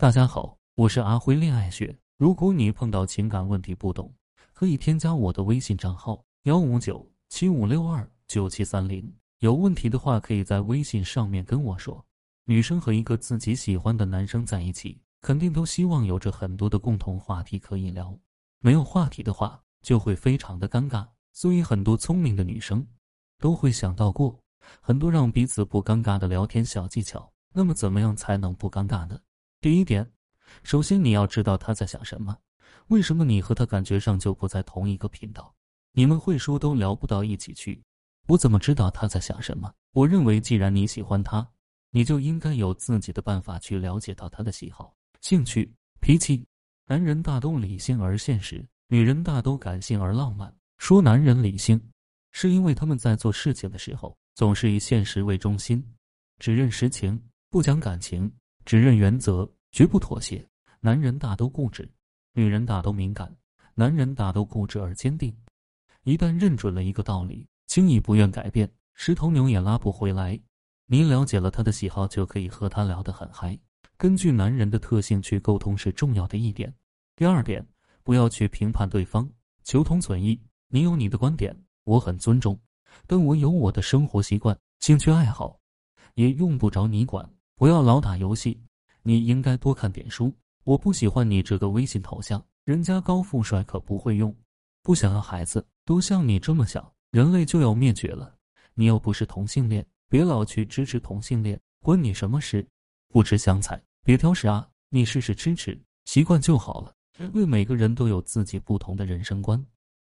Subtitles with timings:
[0.00, 1.94] 大家好，我是阿辉恋爱学。
[2.16, 4.10] 如果你碰到情感问题不懂，
[4.54, 9.14] 可以添加我的微信账号幺五九七五六二九七三零。
[9.40, 12.02] 有问题的话，可以在微信上面跟我说。
[12.46, 18.18] 女生和一个自己喜欢的男生在一起，肯定都希望有着很多的共同话题可以聊。
[18.60, 21.06] 没有话题的话，就会非常的尴尬。
[21.34, 22.86] 所以很多聪明的女生
[23.38, 24.40] 都会想到过
[24.80, 27.30] 很多让彼此不尴尬的聊天小技巧。
[27.52, 29.20] 那么，怎么样才能不尴尬呢？
[29.60, 30.10] 第一点，
[30.62, 32.34] 首先你要知道他在想什么。
[32.86, 35.54] 为什么你和他感觉上就不在同一个频道？
[35.92, 37.82] 你们会说都聊不到一起去。
[38.26, 39.70] 我怎么知道他在想什么？
[39.92, 41.46] 我认为，既然你喜欢他，
[41.90, 45.70] 你就应该有自己的办法去了解到他的喜好、兴趣、
[46.00, 46.42] 脾气。
[46.86, 50.50] 男人大都理性而现实，女人大都感性而浪漫。
[50.78, 51.78] 说男人理性，
[52.32, 55.84] 是因为他们在做事情的时候总是以现实为中心，
[56.38, 58.32] 只认实情，不讲感情。
[58.70, 60.48] 只认原则，绝不妥协。
[60.78, 61.90] 男人大都固执，
[62.34, 63.36] 女人大都敏感。
[63.74, 65.36] 男人大都固执而坚定，
[66.04, 70.40] 一旦认准了一个道理，轻易不愿改变，十头牛也拉不回来。
[70.86, 73.58] 你了解了他的喜好，就可以和他聊得很嗨。
[73.96, 76.72] 根据男人的特性去沟通是重要的一点。
[77.16, 77.66] 第二点，
[78.04, 79.28] 不要去评判对方，
[79.64, 80.40] 求同存异。
[80.68, 82.56] 你有你的观点，我很尊重，
[83.08, 85.58] 但我有我的生活习惯、兴趣爱好，
[86.14, 87.28] 也用不着你管。
[87.60, 88.58] 不要老打游戏，
[89.02, 90.32] 你应该多看点书。
[90.64, 94.34] 我不喜欢你这个微信头像，人家高富帅可不会用。
[94.82, 98.34] 不想要孩子，都像你这么想，人类就要灭绝了。
[98.72, 102.66] 你又不是同性恋，别老去支持同性恋，关你什么事？
[103.08, 104.66] 不吃香菜，别挑食啊！
[104.88, 106.94] 你试试吃吃，习惯就好了。
[107.18, 109.62] 因为每个人都有自己不同的人生观，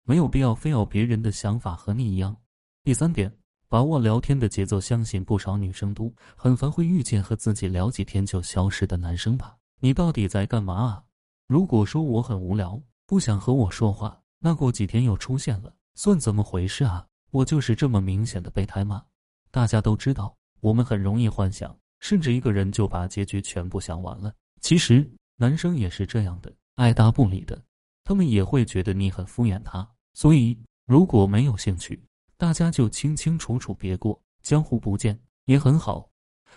[0.06, 2.36] 没有必要非要别人的想法和你一样。
[2.84, 3.32] 第三点。
[3.74, 9.58] 把握聊天的节奏，相信不少女生都很烦会遇见和自己聊几天就消失的男生吧？
[9.80, 11.04] 你到底在干嘛啊？
[11.48, 17.08] 如果说我很无聊，不想和我说话，那过几天又出现了，算怎么回事啊？
[17.32, 19.06] 我就是这么明显的备胎吗？
[19.50, 24.32] 大家都知道，我们很容易幻想，甚至一个人就把结局全部想完了。
[24.62, 27.60] 其实男生也是这样的，爱答不理的，
[28.04, 29.90] 他们也会觉得你很敷衍他。
[30.14, 30.56] 所以
[30.86, 32.00] 如果没有兴趣，
[32.44, 36.12] 大家就清清楚楚别过，江湖不见也很好。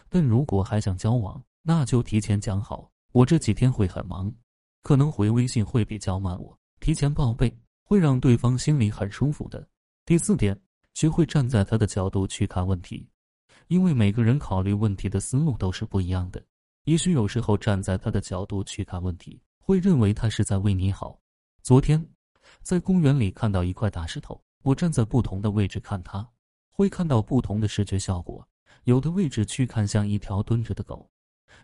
[0.08, 4.34] 但如果还想交往，那就提前讲好，我这几天会很忙，
[4.82, 6.36] 可能回微信会比较慢。
[6.42, 9.64] 我提前报备，会让对方心里很舒服的。
[10.04, 10.60] 第四点，
[10.94, 13.08] 学会站在他的角度去看问题，
[13.68, 16.42] 因为每个人考虑问题的思路都是不一样的。
[16.86, 21.16] 也许有时候站在他的角度去看问题，会认为他是在为你好。
[21.62, 22.04] 昨天，
[22.62, 24.42] 在公园里看到一块大石头。
[24.66, 26.28] 我站在不同的位置看它，
[26.72, 28.44] 会看到不同的视觉效果。
[28.82, 31.09] 有的位置去看像一条蹲着的狗，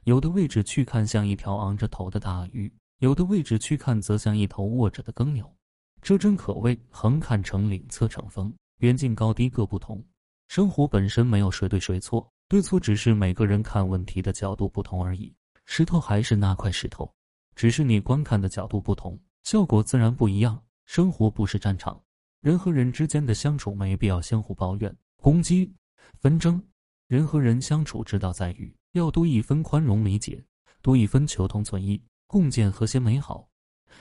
[0.05, 5.53] 有的位置去看像一条昂着头的大鱼，有的位置去看则像一头卧着的耕牛。
[6.01, 10.01] 这真可谓横看成岭侧成峰，远近高低各不同。
[10.47, 15.35] 生活本身没有谁对谁错，对错只是每个人看问题的角度不同而已。
[15.65, 17.13] 石头还是那块石头，
[17.57, 20.63] 只是你观看的角度不同，效果自然不一样。
[20.85, 22.01] 生活不是战场。
[22.43, 25.73] 人和人之间的相处没必要相互抱怨、攻击、
[26.19, 26.61] 纷争。
[27.07, 30.45] 人和人相处之道在于要多一分宽容理解，
[30.83, 33.49] 多一分求同存异，共建和谐美好。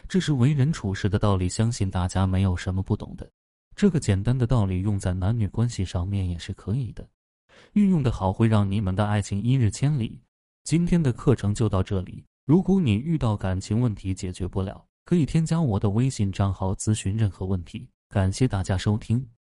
[0.07, 3.31] 这是为人处事的道理，相信大家没有什么不懂的。
[3.75, 7.07] 这个简单的道理用在男女关系上面也是可以的，
[7.73, 10.19] 运用的好会让你们的爱情一日千里。
[10.63, 17.87] 今天的课程就到这里，如果你遇到感情问题解决不了，可以添加我的微信账号咨询任何问题。
[18.11, 19.25] 感谢大家收听。